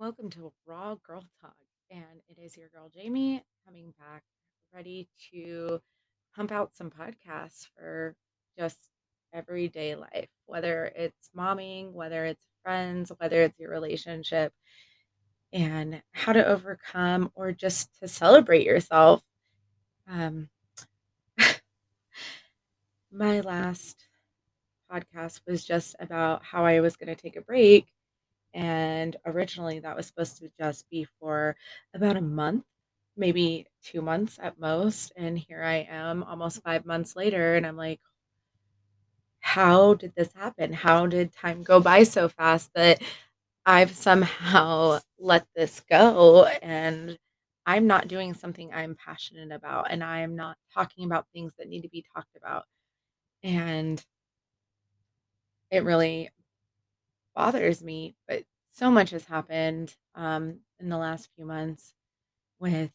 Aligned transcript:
Welcome 0.00 0.30
to 0.30 0.52
Raw 0.64 0.94
Girl 0.94 1.24
Talk. 1.40 1.56
And 1.90 2.20
it 2.28 2.40
is 2.40 2.56
your 2.56 2.68
girl 2.68 2.88
Jamie 2.88 3.42
coming 3.66 3.92
back, 3.98 4.22
ready 4.72 5.08
to 5.32 5.80
pump 6.36 6.52
out 6.52 6.76
some 6.76 6.88
podcasts 6.88 7.66
for 7.76 8.14
just 8.56 8.78
everyday 9.32 9.96
life, 9.96 10.28
whether 10.46 10.92
it's 10.94 11.30
momming, 11.36 11.94
whether 11.94 12.26
it's 12.26 12.46
friends, 12.62 13.10
whether 13.18 13.42
it's 13.42 13.58
your 13.58 13.70
relationship, 13.72 14.52
and 15.52 16.00
how 16.12 16.32
to 16.32 16.46
overcome 16.46 17.32
or 17.34 17.50
just 17.50 17.88
to 17.98 18.06
celebrate 18.06 18.64
yourself. 18.64 19.20
Um, 20.08 20.48
my 23.10 23.40
last 23.40 24.04
podcast 24.92 25.40
was 25.44 25.64
just 25.64 25.96
about 25.98 26.44
how 26.44 26.64
I 26.64 26.78
was 26.78 26.94
going 26.94 27.12
to 27.12 27.20
take 27.20 27.34
a 27.34 27.40
break 27.40 27.88
And 28.54 29.16
originally, 29.26 29.80
that 29.80 29.96
was 29.96 30.06
supposed 30.06 30.38
to 30.38 30.50
just 30.60 30.88
be 30.90 31.04
for 31.20 31.56
about 31.94 32.16
a 32.16 32.20
month, 32.22 32.64
maybe 33.16 33.66
2 33.82 34.02
months 34.02 34.38
at 34.42 34.58
most, 34.58 35.12
and 35.16 35.38
here 35.38 35.62
I 35.62 35.86
am 35.90 36.22
almost 36.24 36.62
5 36.62 36.84
months 36.86 37.16
later, 37.16 37.56
and 37.56 37.66
I'm 37.66 37.76
like, 37.76 38.00
"How 39.40 39.94
did 39.94 40.14
this 40.14 40.32
happen? 40.34 40.72
How 40.72 41.06
did 41.06 41.32
time 41.32 41.62
go 41.62 41.80
by 41.80 42.02
so 42.04 42.28
fast 42.28 42.70
that 42.74 43.02
I've 43.66 43.92
somehow 43.96 45.00
let 45.18 45.46
this 45.54 45.80
go, 45.90 46.46
and 46.46 47.18
I'm 47.66 47.86
not 47.86 48.08
doing 48.08 48.34
something 48.34 48.72
I'm 48.74 48.96
passionate 48.96 49.52
about, 49.52 49.90
and 49.90 50.04
I 50.04 50.20
am 50.20 50.36
not 50.36 50.58
talking 50.74 51.04
about 51.06 51.28
things 51.32 51.54
that 51.58 51.68
need 51.68 51.82
to 51.82 51.88
be 51.88 52.04
talked 52.14 52.36
about?" 52.36 52.66
And 53.44 54.04
it 55.70 55.84
really 55.84 56.30
bothers 57.38 57.84
me, 57.84 58.16
but 58.28 58.44
so 58.70 58.90
much 58.90 59.12
has 59.12 59.26
happened, 59.26 59.96
um, 60.16 60.60
in 60.80 60.90
the 60.90 60.98
last 60.98 61.30
few 61.36 61.46
months 61.46 61.94
with 62.60 62.92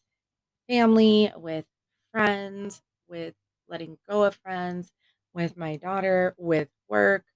family, 0.68 1.32
with 1.36 1.66
friends, 2.12 2.82
with 3.08 3.34
letting 3.68 3.98
go 4.08 4.24
of 4.24 4.36
friends, 4.36 4.92
with 5.34 5.56
my 5.56 5.76
daughter, 5.76 6.34
with 6.38 6.68
work, 6.88 7.26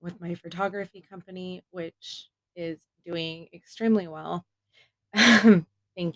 with 0.00 0.20
my 0.20 0.34
photography 0.34 1.00
company, 1.02 1.62
which 1.70 2.30
is 2.56 2.80
doing 3.04 3.48
extremely 3.54 4.08
well. 4.08 4.46
Thank 5.14 5.66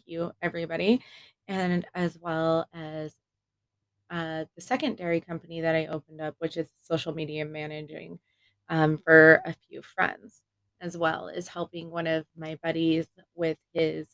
you, 0.06 0.33
everybody. 0.42 1.03
And 1.48 1.86
as 1.95 2.19
well 2.19 2.69
as 2.75 3.14
uh, 4.11 4.45
the 4.55 4.61
secondary 4.61 5.20
company 5.20 5.61
that 5.62 5.75
I 5.75 5.86
opened 5.86 6.20
up, 6.20 6.36
which 6.39 6.56
is 6.56 6.70
social 6.83 7.14
media 7.14 7.45
managing 7.45 8.19
um, 8.69 8.98
for 8.98 9.41
a 9.45 9.55
few 9.69 9.83
friends, 9.83 10.41
as 10.81 10.97
well 10.97 11.29
as 11.29 11.48
helping 11.48 11.91
one 11.91 12.07
of 12.07 12.27
my 12.37 12.59
buddies 12.62 13.07
with 13.34 13.59
his 13.73 14.09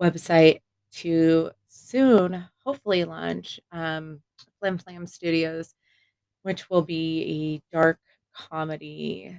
website 0.00 0.60
to 0.92 1.50
soon, 1.68 2.44
hopefully, 2.64 3.04
launch 3.04 3.60
um, 3.72 4.20
Flim 4.58 4.78
Flam 4.78 5.06
Studios, 5.06 5.74
which 6.42 6.70
will 6.70 6.82
be 6.82 7.62
a 7.72 7.76
dark 7.76 7.98
comedy 8.32 9.38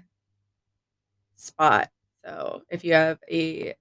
spot. 1.36 1.90
So 2.25 2.64
if 2.70 2.84
you 2.84 2.94
have 2.94 3.20
a 3.30 3.75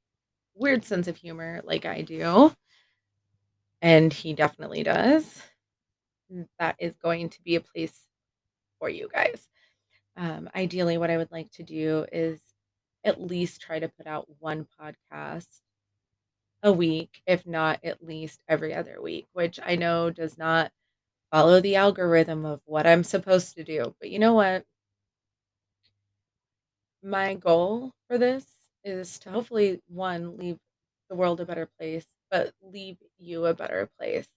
weird 0.55 0.85
sense 0.85 1.09
of 1.09 1.17
humor 1.17 1.61
like 1.65 1.85
I 1.85 2.03
do, 2.03 2.53
and 3.83 4.13
he 4.13 4.33
definitely 4.33 4.83
does, 4.83 5.43
that 6.59 6.77
is 6.79 6.95
going 7.03 7.29
to 7.31 7.43
be 7.43 7.57
a 7.57 7.61
place 7.61 7.99
for 8.79 8.89
you 8.89 9.09
guys. 9.13 9.49
Um, 10.17 10.49
ideally, 10.55 10.99
what 10.99 11.11
I 11.11 11.17
would 11.19 11.31
like 11.31 11.51
to 11.53 11.63
do 11.63 12.07
is 12.11 12.41
at 13.05 13.21
least 13.21 13.61
try 13.61 13.79
to 13.79 13.89
put 13.89 14.07
out 14.07 14.27
one 14.39 14.67
podcast 14.81 15.61
a 16.63 16.73
week, 16.73 17.23
if 17.27 17.47
not 17.47 17.81
at 17.85 18.05
least 18.05 18.41
every 18.49 18.75
other 18.75 19.01
week, 19.01 19.27
which 19.33 19.61
I 19.63 19.77
know 19.77 20.11
does 20.11 20.39
not 20.39 20.73
follow 21.31 21.61
the 21.61 21.77
algorithm 21.77 22.45
of 22.45 22.61
what 22.65 22.87
I'm 22.87 23.05
supposed 23.05 23.55
to 23.57 23.65
do. 23.65 23.95
But 24.01 24.11
you 24.11 24.19
know 24.19 24.35
what? 24.35 24.65
My 27.03 27.35
goal 27.35 27.93
for 28.09 28.19
this 28.19 28.47
is 28.85 29.19
to 29.21 29.31
hopefully, 29.31 29.81
one, 29.89 30.37
leave 30.37 30.59
the 31.09 31.17
world 31.17 31.41
a 31.41 31.45
better 31.45 31.69
place, 31.79 32.07
but 32.31 32.53
leave 32.63 32.97
you 33.19 33.47
a 33.47 33.55
better 33.55 33.89
place. 33.99 34.29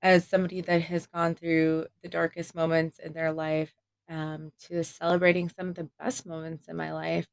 As 0.00 0.26
somebody 0.26 0.60
that 0.62 0.82
has 0.82 1.06
gone 1.06 1.34
through 1.34 1.86
the 2.02 2.08
darkest 2.08 2.54
moments 2.54 2.98
in 2.98 3.12
their 3.12 3.32
life, 3.32 3.72
um, 4.08 4.52
to 4.68 4.84
celebrating 4.84 5.48
some 5.48 5.68
of 5.68 5.74
the 5.74 5.88
best 6.00 6.26
moments 6.26 6.68
in 6.68 6.76
my 6.76 6.92
life 6.92 7.26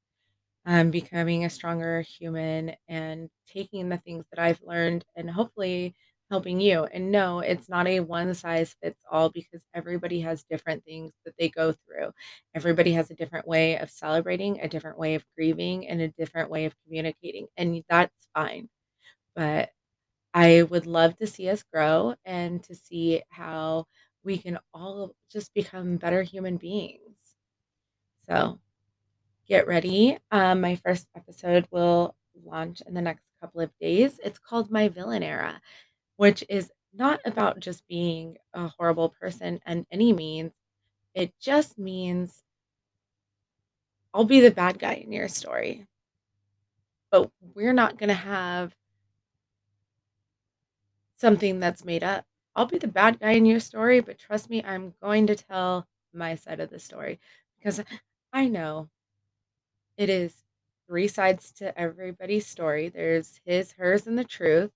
um, 0.66 0.92
becoming 0.92 1.46
a 1.46 1.50
stronger 1.50 2.02
human 2.02 2.74
and 2.88 3.30
taking 3.48 3.90
the 3.90 3.98
things 3.98 4.26
that 4.32 4.42
I've 4.44 4.62
learned 4.62 5.06
and 5.16 5.30
hopefully 5.30 5.96
helping 6.30 6.62
you. 6.62 6.84
And 6.86 7.12
no, 7.12 7.40
it's 7.40 7.70
not 7.70 7.88
a 7.88 8.02
one 8.02 8.34
size 8.36 8.76
fits 8.84 9.04
all 9.12 9.30
because 9.30 9.64
everybody 9.74 10.22
has 10.22 10.44
different 10.44 10.84
things 10.86 11.12
that 11.26 11.34
they 11.40 11.50
go 11.50 11.72
through. 11.72 12.12
Everybody 12.54 12.92
has 12.94 13.10
a 13.10 13.16
different 13.16 13.48
way 13.48 13.78
of 13.80 13.90
celebrating, 13.90 14.60
a 14.62 14.68
different 14.70 15.00
way 15.00 15.16
of 15.16 15.26
grieving, 15.36 15.88
and 15.88 16.02
a 16.02 16.10
different 16.10 16.52
way 16.52 16.66
of 16.66 16.76
communicating. 16.86 17.48
And 17.58 17.84
that's 17.90 18.28
fine. 18.36 18.70
But 19.36 19.72
I 20.34 20.64
would 20.64 20.86
love 20.88 21.16
to 21.18 21.28
see 21.28 21.50
us 21.50 21.64
grow 21.64 22.16
and 22.26 22.64
to 22.66 22.76
see 22.76 23.24
how 23.30 23.86
we 24.24 24.38
can 24.38 24.60
all 24.74 25.16
just 25.32 25.54
become 25.54 25.98
better 25.98 26.24
human 26.24 26.58
beings. 26.58 27.18
So, 28.28 28.60
Get 29.50 29.66
ready. 29.68 30.16
Um, 30.30 30.62
my 30.62 30.76
first 30.76 31.08
episode 31.16 31.68
will 31.72 32.16
launch 32.46 32.84
in 32.86 32.94
the 32.94 33.02
next 33.02 33.26
couple 33.42 33.62
of 33.62 33.72
days. 33.82 34.20
It's 34.24 34.38
called 34.38 34.70
My 34.70 34.90
Villain 34.90 35.24
Era, 35.24 35.60
which 36.18 36.44
is 36.50 36.72
not 36.94 37.20
about 37.26 37.60
just 37.60 37.88
being 37.88 38.38
a 38.54 38.68
horrible 38.68 39.10
person 39.20 39.60
and 39.66 39.88
any 39.92 40.14
means. 40.14 40.52
It 41.16 41.34
just 41.42 41.80
means 41.80 42.44
I'll 44.14 44.24
be 44.24 44.40
the 44.40 44.52
bad 44.52 44.78
guy 44.78 44.94
in 44.94 45.12
your 45.12 45.28
story, 45.28 45.88
but 47.12 47.32
we're 47.56 47.74
not 47.74 47.98
going 47.98 48.10
to 48.10 48.14
have 48.14 48.76
something 51.18 51.60
that's 51.60 51.84
made 51.84 52.04
up. 52.04 52.24
I'll 52.56 52.66
be 52.66 52.78
the 52.78 52.88
bad 52.88 53.20
guy 53.20 53.32
in 53.32 53.46
your 53.46 53.60
story, 53.60 54.02
but 54.02 54.20
trust 54.20 54.50
me, 54.50 54.64
I'm 54.64 54.94
going 55.02 55.28
to 55.28 55.36
tell 55.36 55.88
my 56.14 56.36
side 56.36 56.60
of 56.60 56.70
the 56.70 56.80
story 56.80 57.20
because 57.58 57.82
I 58.34 58.48
know 58.48 58.90
It 59.98 60.10
is 60.10 60.34
3 60.88 61.08
sides 61.08 61.52
to 61.54 61.78
everybody's 61.78 62.48
story. 62.48 62.90
There's 62.90 63.40
his, 63.46 63.74
hers, 63.74 64.08
and 64.08 64.18
the 64.18 64.24
truth, 64.24 64.72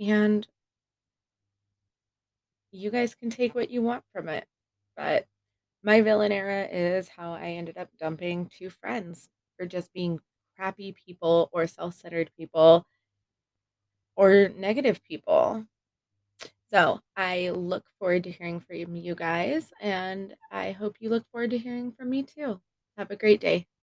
and 0.00 0.46
you 2.70 2.90
guys 2.90 3.14
can 3.14 3.30
take 3.30 3.54
what 3.54 3.70
you 3.70 3.82
want 3.82 4.04
from 4.12 4.28
it. 4.28 4.46
But 4.96 5.26
my 5.82 6.00
villain 6.02 6.32
era 6.32 6.66
is 6.70 7.08
how 7.08 7.32
I 7.32 7.50
ended 7.50 7.78
up 7.78 7.88
dumping 7.98 8.50
2 8.58 8.70
friends 8.70 9.28
for 9.58 9.66
just 9.66 9.92
being 9.92 10.20
crappy 10.56 10.92
people 11.06 11.50
or 11.52 11.66
self-centered 11.66 12.30
people 12.36 12.86
or 14.16 14.50
negative 14.56 15.02
people. 15.04 15.66
So, 16.72 17.00
I 17.16 17.50
look 17.50 17.84
forward 17.98 18.24
to 18.24 18.30
hearing 18.30 18.60
from 18.60 18.96
you 18.96 19.14
guys, 19.14 19.72
and 19.80 20.34
I 20.50 20.72
hope 20.72 20.96
you 21.00 21.10
look 21.10 21.24
forward 21.30 21.50
to 21.50 21.58
hearing 21.58 21.92
from 21.92 22.10
me 22.10 22.22
too. 22.24 22.60
Have 22.96 23.10
a 23.10 23.16
great 23.16 23.40
day. 23.40 23.66